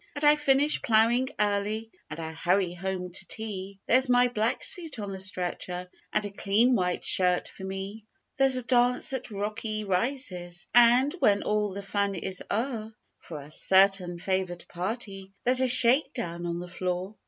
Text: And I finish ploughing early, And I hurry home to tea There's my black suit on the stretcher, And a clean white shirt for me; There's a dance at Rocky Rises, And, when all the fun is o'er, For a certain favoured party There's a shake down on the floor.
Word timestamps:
And 0.15 0.23
I 0.25 0.35
finish 0.35 0.81
ploughing 0.81 1.29
early, 1.39 1.91
And 2.09 2.19
I 2.19 2.31
hurry 2.31 2.73
home 2.73 3.11
to 3.11 3.25
tea 3.27 3.77
There's 3.85 4.09
my 4.09 4.29
black 4.29 4.63
suit 4.63 4.97
on 4.97 5.11
the 5.11 5.19
stretcher, 5.19 5.91
And 6.11 6.25
a 6.25 6.31
clean 6.31 6.73
white 6.75 7.05
shirt 7.05 7.47
for 7.47 7.63
me; 7.65 8.07
There's 8.35 8.55
a 8.55 8.63
dance 8.63 9.13
at 9.13 9.29
Rocky 9.29 9.83
Rises, 9.83 10.67
And, 10.73 11.13
when 11.19 11.43
all 11.43 11.75
the 11.75 11.83
fun 11.83 12.15
is 12.15 12.41
o'er, 12.49 12.95
For 13.19 13.41
a 13.43 13.51
certain 13.51 14.17
favoured 14.17 14.65
party 14.67 15.33
There's 15.43 15.61
a 15.61 15.67
shake 15.67 16.15
down 16.15 16.47
on 16.47 16.57
the 16.57 16.67
floor. 16.67 17.13